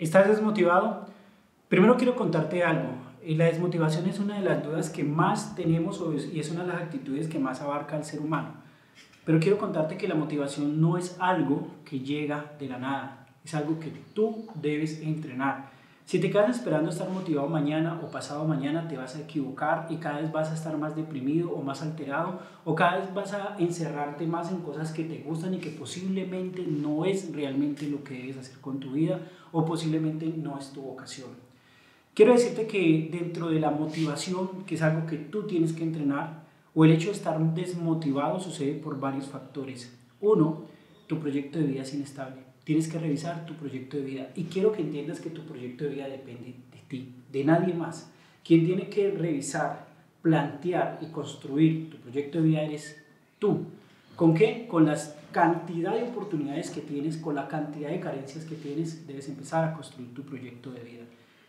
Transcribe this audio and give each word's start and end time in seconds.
¿Estás 0.00 0.28
desmotivado? 0.28 1.04
Primero 1.68 1.98
quiero 1.98 2.16
contarte 2.16 2.64
algo. 2.64 2.88
Y 3.22 3.34
la 3.34 3.44
desmotivación 3.44 4.08
es 4.08 4.18
una 4.18 4.38
de 4.38 4.40
las 4.42 4.64
dudas 4.64 4.88
que 4.88 5.04
más 5.04 5.54
tenemos 5.54 6.02
y 6.32 6.40
es 6.40 6.50
una 6.50 6.62
de 6.62 6.68
las 6.68 6.80
actitudes 6.80 7.28
que 7.28 7.38
más 7.38 7.60
abarca 7.60 7.96
al 7.96 8.04
ser 8.06 8.20
humano. 8.20 8.54
Pero 9.26 9.38
quiero 9.38 9.58
contarte 9.58 9.98
que 9.98 10.08
la 10.08 10.14
motivación 10.14 10.80
no 10.80 10.96
es 10.96 11.18
algo 11.20 11.68
que 11.84 12.00
llega 12.00 12.52
de 12.58 12.68
la 12.70 12.78
nada, 12.78 13.26
es 13.44 13.54
algo 13.54 13.78
que 13.78 13.92
tú 14.14 14.46
debes 14.54 15.02
entrenar. 15.02 15.68
Si 16.10 16.18
te 16.18 16.28
quedas 16.28 16.56
esperando 16.56 16.90
estar 16.90 17.08
motivado 17.08 17.46
mañana 17.46 18.00
o 18.02 18.10
pasado 18.10 18.44
mañana, 18.44 18.88
te 18.88 18.96
vas 18.96 19.14
a 19.14 19.20
equivocar 19.20 19.86
y 19.90 19.98
cada 19.98 20.20
vez 20.20 20.32
vas 20.32 20.50
a 20.50 20.54
estar 20.54 20.76
más 20.76 20.96
deprimido 20.96 21.52
o 21.52 21.62
más 21.62 21.82
alterado 21.82 22.40
o 22.64 22.74
cada 22.74 22.96
vez 22.96 23.14
vas 23.14 23.32
a 23.32 23.54
encerrarte 23.60 24.26
más 24.26 24.50
en 24.50 24.58
cosas 24.58 24.90
que 24.90 25.04
te 25.04 25.18
gustan 25.18 25.54
y 25.54 25.58
que 25.58 25.70
posiblemente 25.70 26.66
no 26.66 27.04
es 27.04 27.32
realmente 27.32 27.86
lo 27.86 28.02
que 28.02 28.14
debes 28.14 28.38
hacer 28.38 28.58
con 28.60 28.80
tu 28.80 28.90
vida 28.90 29.20
o 29.52 29.64
posiblemente 29.64 30.26
no 30.26 30.58
es 30.58 30.72
tu 30.72 30.82
vocación. 30.82 31.28
Quiero 32.12 32.32
decirte 32.32 32.66
que 32.66 33.08
dentro 33.12 33.48
de 33.48 33.60
la 33.60 33.70
motivación, 33.70 34.64
que 34.66 34.74
es 34.74 34.82
algo 34.82 35.06
que 35.06 35.16
tú 35.16 35.46
tienes 35.46 35.72
que 35.72 35.84
entrenar, 35.84 36.42
o 36.74 36.84
el 36.84 36.90
hecho 36.90 37.10
de 37.10 37.14
estar 37.14 37.38
desmotivado 37.54 38.40
sucede 38.40 38.74
por 38.74 38.98
varios 38.98 39.26
factores. 39.26 39.96
Uno, 40.20 40.64
tu 41.06 41.20
proyecto 41.20 41.60
de 41.60 41.66
vida 41.66 41.82
es 41.82 41.94
inestable 41.94 42.49
tienes 42.64 42.88
que 42.88 42.98
revisar 42.98 43.46
tu 43.46 43.54
proyecto 43.54 43.96
de 43.96 44.04
vida. 44.04 44.28
Y 44.34 44.44
quiero 44.44 44.72
que 44.72 44.82
entiendas 44.82 45.20
que 45.20 45.30
tu 45.30 45.42
proyecto 45.42 45.84
de 45.84 45.90
vida 45.90 46.08
depende 46.08 46.54
de 46.72 46.78
ti, 46.88 47.12
de 47.32 47.44
nadie 47.44 47.74
más. 47.74 48.10
Quien 48.44 48.64
tiene 48.64 48.88
que 48.88 49.10
revisar, 49.10 49.86
plantear 50.22 50.98
y 51.00 51.06
construir 51.06 51.90
tu 51.90 51.96
proyecto 51.98 52.38
de 52.38 52.48
vida 52.48 52.62
eres 52.62 53.02
tú. 53.38 53.66
¿Con 54.16 54.34
qué? 54.34 54.66
Con 54.68 54.86
la 54.86 54.98
cantidad 55.32 55.94
de 55.94 56.02
oportunidades 56.02 56.70
que 56.70 56.80
tienes, 56.80 57.16
con 57.16 57.34
la 57.34 57.48
cantidad 57.48 57.90
de 57.90 58.00
carencias 58.00 58.44
que 58.44 58.56
tienes, 58.56 59.06
debes 59.06 59.28
empezar 59.28 59.64
a 59.64 59.74
construir 59.74 60.12
tu 60.14 60.22
proyecto 60.22 60.70
de 60.72 60.80
vida. 60.80 61.04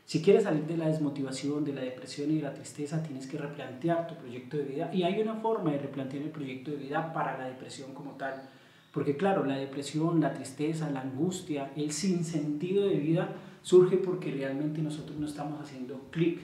Si 0.06 0.22
quieres 0.22 0.44
salir 0.44 0.66
de 0.66 0.78
la 0.78 0.88
desmotivación, 0.88 1.64
de 1.64 1.74
la 1.74 1.82
depresión 1.82 2.32
y 2.32 2.36
de 2.36 2.42
la 2.42 2.54
tristeza, 2.54 3.02
tienes 3.02 3.28
que 3.28 3.38
replantear 3.38 4.08
tu 4.08 4.16
proyecto 4.16 4.58
de 4.58 4.64
vida. 4.64 4.90
Y 4.94 5.04
hay 5.04 5.22
una 5.22 5.36
forma 5.36 5.72
de 5.72 5.80
replantear 5.80 6.24
el 6.24 6.32
proyecto 6.32 6.72
de 6.72 6.78
vida 6.78 7.14
para 7.14 7.38
la 7.38 7.46
depresión 7.46 7.94
como 7.94 8.12
tal 8.12 8.42
porque 8.92 9.16
claro, 9.16 9.46
la 9.46 9.56
depresión, 9.56 10.20
la 10.20 10.34
tristeza, 10.34 10.90
la 10.90 11.02
angustia, 11.02 11.72
el 11.76 11.92
sinsentido 11.92 12.86
de 12.86 12.96
vida 12.96 13.30
surge 13.62 13.98
porque 13.98 14.32
realmente 14.32 14.82
nosotros 14.82 15.18
no 15.18 15.26
estamos 15.26 15.62
haciendo 15.62 16.00
clic 16.12 16.40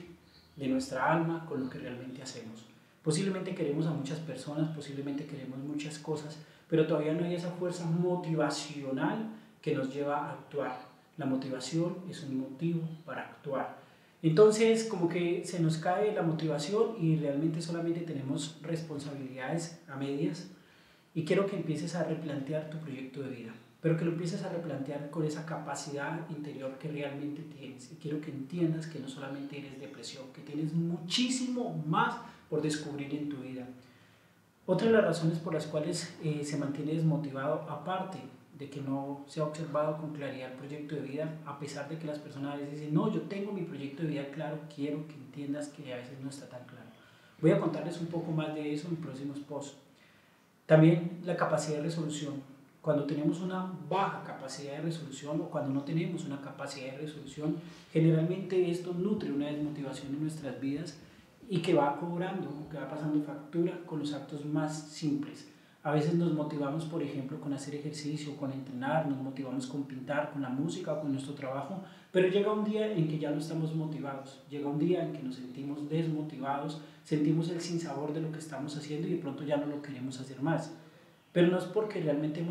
de 0.56 0.68
nuestra 0.68 1.12
alma 1.12 1.44
con 1.46 1.64
lo 1.64 1.70
que 1.70 1.78
realmente 1.78 2.22
hacemos. 2.22 2.64
Posiblemente 3.02 3.54
queremos 3.54 3.86
a 3.86 3.92
muchas 3.92 4.18
personas, 4.20 4.74
posiblemente 4.74 5.24
queremos 5.24 5.58
muchas 5.58 5.98
cosas, 5.98 6.38
pero 6.68 6.86
todavía 6.86 7.14
no 7.14 7.24
hay 7.24 7.34
esa 7.34 7.50
fuerza 7.50 7.86
motivacional 7.86 9.30
que 9.62 9.74
nos 9.74 9.92
lleva 9.92 10.16
a 10.16 10.32
actuar. 10.32 10.80
La 11.16 11.26
motivación 11.26 11.96
es 12.08 12.22
un 12.22 12.40
motivo 12.40 12.82
para 13.04 13.22
actuar. 13.22 13.78
Entonces, 14.22 14.84
como 14.84 15.08
que 15.08 15.44
se 15.44 15.60
nos 15.60 15.76
cae 15.76 16.12
la 16.12 16.22
motivación 16.22 16.96
y 17.00 17.16
realmente 17.16 17.62
solamente 17.62 18.00
tenemos 18.00 18.58
responsabilidades 18.62 19.80
a 19.88 19.96
medias 19.96 20.50
y 21.18 21.24
quiero 21.24 21.46
que 21.46 21.56
empieces 21.56 21.96
a 21.96 22.04
replantear 22.04 22.70
tu 22.70 22.78
proyecto 22.78 23.22
de 23.22 23.30
vida, 23.30 23.52
pero 23.80 23.96
que 23.96 24.04
lo 24.04 24.12
empieces 24.12 24.44
a 24.44 24.50
replantear 24.50 25.10
con 25.10 25.24
esa 25.24 25.44
capacidad 25.44 26.30
interior 26.30 26.78
que 26.78 26.86
realmente 26.86 27.42
tienes. 27.42 27.90
Y 27.90 27.96
quiero 27.96 28.20
que 28.20 28.30
entiendas 28.30 28.86
que 28.86 29.00
no 29.00 29.08
solamente 29.08 29.58
eres 29.58 29.80
depresión, 29.80 30.26
que 30.32 30.42
tienes 30.42 30.72
muchísimo 30.72 31.82
más 31.88 32.14
por 32.48 32.62
descubrir 32.62 33.12
en 33.16 33.28
tu 33.28 33.38
vida. 33.38 33.66
Otra 34.64 34.86
de 34.86 34.92
las 34.92 35.06
razones 35.06 35.40
por 35.40 35.54
las 35.54 35.66
cuales 35.66 36.14
eh, 36.22 36.44
se 36.44 36.56
mantiene 36.56 36.94
desmotivado, 36.94 37.66
aparte 37.68 38.18
de 38.56 38.70
que 38.70 38.80
no 38.80 39.24
se 39.26 39.40
ha 39.40 39.44
observado 39.44 39.96
con 39.96 40.12
claridad 40.12 40.52
el 40.52 40.56
proyecto 40.56 40.94
de 40.94 41.00
vida, 41.00 41.34
a 41.46 41.58
pesar 41.58 41.88
de 41.88 41.98
que 41.98 42.06
las 42.06 42.20
personas 42.20 42.54
a 42.54 42.58
veces 42.58 42.74
dicen, 42.74 42.94
no, 42.94 43.12
yo 43.12 43.22
tengo 43.22 43.50
mi 43.50 43.62
proyecto 43.62 44.04
de 44.04 44.10
vida 44.10 44.30
claro, 44.30 44.60
quiero 44.72 45.04
que 45.08 45.14
entiendas 45.14 45.66
que 45.66 45.92
a 45.92 45.96
veces 45.96 46.20
no 46.22 46.30
está 46.30 46.48
tan 46.48 46.64
claro. 46.64 46.86
Voy 47.40 47.50
a 47.50 47.58
contarles 47.58 48.00
un 48.00 48.06
poco 48.06 48.30
más 48.30 48.54
de 48.54 48.72
eso 48.72 48.86
en 48.86 48.94
próximos 48.98 49.40
posts. 49.40 49.87
También 50.68 51.22
la 51.24 51.34
capacidad 51.34 51.78
de 51.78 51.84
resolución. 51.84 52.34
Cuando 52.82 53.04
tenemos 53.04 53.40
una 53.40 53.72
baja 53.88 54.22
capacidad 54.22 54.74
de 54.74 54.82
resolución 54.82 55.40
o 55.40 55.48
cuando 55.48 55.72
no 55.72 55.82
tenemos 55.82 56.26
una 56.26 56.42
capacidad 56.42 56.92
de 56.92 56.98
resolución, 56.98 57.56
generalmente 57.90 58.70
esto 58.70 58.92
nutre 58.92 59.32
una 59.32 59.46
desmotivación 59.46 60.08
en 60.08 60.20
nuestras 60.20 60.60
vidas 60.60 60.98
y 61.48 61.62
que 61.62 61.72
va 61.72 61.96
cobrando, 61.96 62.68
que 62.70 62.76
va 62.76 62.86
pasando 62.86 63.24
factura 63.24 63.80
con 63.86 64.00
los 64.00 64.12
actos 64.12 64.44
más 64.44 64.90
simples. 64.90 65.48
A 65.84 65.92
veces 65.92 66.14
nos 66.14 66.32
motivamos, 66.32 66.84
por 66.86 67.02
ejemplo, 67.02 67.40
con 67.40 67.52
hacer 67.52 67.76
ejercicio, 67.76 68.36
con 68.36 68.50
entrenar, 68.50 69.08
nos 69.08 69.18
motivamos 69.18 69.66
con 69.68 69.84
pintar, 69.84 70.32
con 70.32 70.42
la 70.42 70.48
música 70.48 71.00
con 71.00 71.12
nuestro 71.12 71.34
trabajo, 71.34 71.82
pero 72.10 72.28
llega 72.28 72.52
un 72.52 72.64
día 72.64 72.92
en 72.92 73.06
que 73.06 73.18
ya 73.18 73.30
no 73.30 73.38
estamos 73.38 73.74
motivados, 73.74 74.40
llega 74.50 74.68
un 74.68 74.78
día 74.78 75.04
en 75.04 75.12
que 75.12 75.22
nos 75.22 75.36
sentimos 75.36 75.88
desmotivados, 75.88 76.80
sentimos 77.04 77.48
el 77.50 77.60
sinsabor 77.60 78.12
de 78.12 78.20
lo 78.20 78.32
que 78.32 78.40
estamos 78.40 78.76
haciendo 78.76 79.06
y 79.06 79.12
de 79.12 79.18
pronto 79.18 79.44
ya 79.44 79.56
no 79.56 79.66
lo 79.66 79.80
queremos 79.80 80.18
hacer 80.20 80.42
más. 80.42 80.74
Pero 81.32 81.48
no 81.48 81.58
es 81.58 81.64
porque 81.64 82.00
realmente 82.00 82.44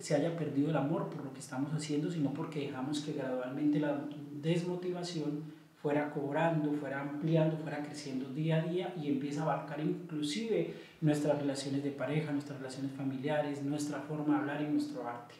se 0.00 0.14
haya 0.14 0.36
perdido 0.36 0.68
el 0.68 0.76
amor 0.76 1.08
por 1.08 1.24
lo 1.24 1.32
que 1.32 1.40
estamos 1.40 1.72
haciendo, 1.72 2.10
sino 2.10 2.34
porque 2.34 2.66
dejamos 2.66 3.00
que 3.00 3.14
gradualmente 3.14 3.80
la 3.80 4.04
desmotivación 4.42 5.44
fuera 5.84 6.10
cobrando, 6.10 6.72
fuera 6.72 7.02
ampliando, 7.02 7.58
fuera 7.58 7.82
creciendo 7.82 8.30
día 8.30 8.56
a 8.56 8.62
día 8.62 8.94
y 8.98 9.08
empieza 9.08 9.40
a 9.40 9.42
abarcar 9.42 9.80
inclusive 9.80 10.72
nuestras 11.02 11.38
relaciones 11.38 11.84
de 11.84 11.90
pareja, 11.90 12.32
nuestras 12.32 12.58
relaciones 12.58 12.92
familiares, 12.92 13.62
nuestra 13.62 14.00
forma 14.00 14.32
de 14.32 14.40
hablar 14.40 14.62
y 14.62 14.72
nuestro 14.72 15.06
arte. 15.06 15.34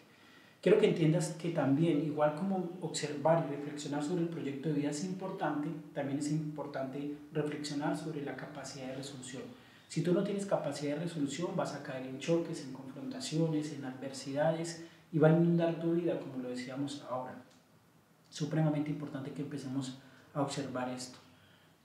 Quiero 0.61 0.79
que 0.79 0.89
entiendas 0.89 1.31
que 1.41 1.49
también, 1.49 2.05
igual 2.05 2.35
como 2.35 2.73
observar 2.83 3.47
y 3.49 3.57
reflexionar 3.57 4.05
sobre 4.05 4.25
el 4.25 4.29
proyecto 4.29 4.69
de 4.69 4.75
vida 4.75 4.91
es 4.91 5.03
importante, 5.05 5.69
también 5.95 6.19
es 6.19 6.31
importante 6.31 7.17
reflexionar 7.33 7.97
sobre 7.97 8.23
la 8.23 8.37
capacidad 8.37 8.89
de 8.89 8.97
resolución. 8.97 9.45
Si 9.89 10.03
tú 10.03 10.13
no 10.13 10.25
tienes 10.25 10.45
capacidad 10.45 10.97
de 10.97 11.05
resolución, 11.05 11.57
vas 11.57 11.73
a 11.73 11.83
caer 11.83 12.07
en 12.07 12.19
choques, 12.19 12.63
en 12.65 12.75
confrontaciones, 12.75 13.73
en 13.73 13.87
adversidades 13.87 14.85
y 15.11 15.19
va 15.19 15.29
a 15.29 15.33
inundar 15.33 15.81
tu 15.81 15.95
vida, 15.95 16.19
como 16.21 16.43
lo 16.43 16.51
decíamos 16.51 17.03
ahora. 17.09 17.35
Supremamente 18.29 18.91
importante 18.91 19.31
que 19.31 19.41
empecemos 19.41 19.99
a 20.11 20.14
observar 20.43 20.89
esto. 20.89 21.19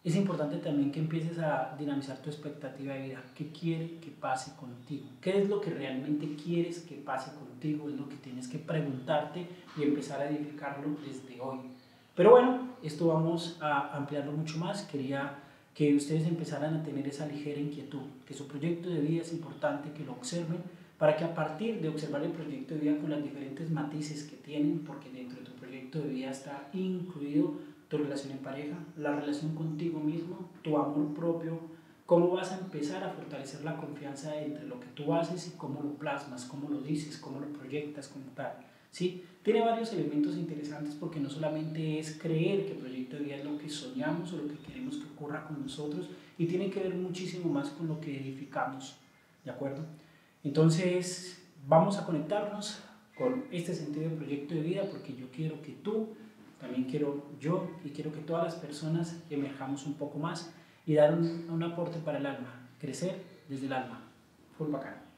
Es 0.02 0.16
importante 0.16 0.58
también 0.58 0.92
que 0.92 1.00
empieces 1.00 1.40
a 1.40 1.76
dinamizar 1.78 2.18
tu 2.22 2.30
expectativa 2.30 2.94
de 2.94 3.10
vida. 3.10 3.24
¿Qué 3.36 3.52
quiere 3.52 4.00
que 4.00 4.12
pase 4.12 4.56
contigo? 4.56 5.06
¿Qué 5.20 5.42
es 5.42 5.50
lo 5.50 5.60
que 5.60 5.72
realmente 5.72 6.36
quieres 6.42 6.80
que 6.80 6.96
pase 6.96 7.32
contigo? 7.34 7.90
Es 7.90 7.96
lo 7.96 8.08
que 8.08 8.16
tienes 8.16 8.48
que 8.48 8.60
preguntarte 8.60 9.46
y 9.78 9.84
empezar 9.84 10.22
a 10.22 10.30
edificarlo 10.30 10.96
desde 11.06 11.42
hoy. 11.42 11.60
Pero 12.16 12.32
bueno, 12.32 12.70
esto 12.82 13.08
vamos 13.08 13.58
a 13.60 13.96
ampliarlo 13.96 14.32
mucho 14.32 14.58
más. 14.58 14.84
Quería 14.84 15.36
que 15.76 15.94
ustedes 15.96 16.26
empezaran 16.26 16.76
a 16.76 16.84
tener 16.84 17.06
esa 17.08 17.26
ligera 17.26 17.60
inquietud, 17.60 18.04
que 18.26 18.34
su 18.34 18.48
proyecto 18.48 18.90
de 18.90 19.02
vida 19.02 19.22
es 19.22 19.34
importante 19.34 19.92
que 19.92 20.06
lo 20.06 20.14
observen 20.14 20.64
para 20.98 21.16
que 21.16 21.24
a 21.24 21.34
partir 21.34 21.80
de 21.82 21.88
observar 21.88 22.22
el 22.24 22.32
proyecto 22.32 22.74
de 22.74 22.82
vida 22.82 22.98
con 22.98 23.10
las 23.10 23.24
diferentes 23.24 23.70
matices 23.72 24.24
que 24.24 24.36
tienen, 24.36 24.80
porque 24.80 25.10
dentro 25.10 25.40
de 25.40 25.46
tu 25.46 25.54
proyecto 25.54 26.00
de 26.00 26.10
vida 26.10 26.32
está 26.32 26.70
incluido 26.74 27.54
tu 27.90 27.98
relación 27.98 28.32
en 28.32 28.38
pareja, 28.40 28.78
la 28.98 29.16
relación 29.16 29.56
contigo 29.56 30.00
mismo, 30.00 30.50
tu 30.62 30.78
amor 30.78 31.14
propio, 31.14 31.60
cómo 32.06 32.30
vas 32.30 32.52
a 32.52 32.60
empezar 32.60 33.04
a 33.04 33.10
fortalecer 33.10 33.64
la 33.64 33.78
confianza 33.78 34.40
entre 34.40 34.66
lo 34.66 34.80
que 34.80 34.88
tú 34.88 35.14
haces 35.14 35.48
y 35.48 35.58
cómo 35.58 35.82
lo 35.82 35.94
plasmas, 35.96 36.46
cómo 36.46 36.70
lo 36.70 36.82
dices, 36.82 37.18
cómo 37.18 37.40
lo 37.40 37.48
proyectas 37.48 38.08
como 38.08 38.26
tal. 38.36 38.54
¿sí? 38.92 39.24
Tiene 39.44 39.62
varios 39.62 39.92
elementos 39.94 40.38
interesantes 40.38 40.96
porque 40.96 41.20
no 41.20 41.30
solamente 41.30 42.00
es 42.00 42.18
creer 42.20 42.66
que 42.66 42.76
proyecto 42.76 43.18
de 43.18 43.24
vida 43.24 43.36
es 43.36 43.46
lo 43.46 43.58
que 43.58 43.70
soñamos 43.70 44.32
o 44.34 44.38
lo 44.38 44.48
que 44.48 44.58
queremos 44.60 44.98
que 44.98 45.06
ocurra 45.06 45.48
con 45.48 45.62
nosotros, 45.62 46.10
y 46.38 46.46
tiene 46.46 46.70
que 46.70 46.80
ver 46.80 46.96
muchísimo 46.96 47.52
más 47.52 47.70
con 47.70 47.88
lo 47.88 48.00
que 48.00 48.18
edificamos, 48.18 48.96
¿de 49.44 49.52
acuerdo? 49.52 49.84
Entonces, 50.44 51.44
vamos 51.68 51.98
a 51.98 52.06
conectarnos 52.06 52.80
con 53.18 53.44
este 53.52 53.76
sentido 53.76 54.10
de 54.10 54.16
proyecto 54.16 54.56
de 54.56 54.62
vida 54.62 54.84
porque 54.90 55.14
yo 55.16 55.30
quiero 55.30 55.62
que 55.62 55.74
tú 55.74 56.16
también 56.60 56.86
quiero 56.86 57.24
yo 57.40 57.70
y 57.84 57.90
quiero 57.90 58.12
que 58.12 58.20
todas 58.20 58.44
las 58.44 58.56
personas 58.56 59.22
emerjamos 59.30 59.86
un 59.86 59.94
poco 59.94 60.20
más 60.20 60.54
y 60.86 60.96
dar 60.96 61.14
un, 61.14 61.64
aporte 61.64 62.00
para 62.00 62.18
el 62.18 62.26
alma, 62.26 62.68
crecer 62.80 63.24
desde 63.48 63.68
el 63.68 63.74
alma. 63.74 64.02
Full 64.58 64.70
bacán. 64.70 65.09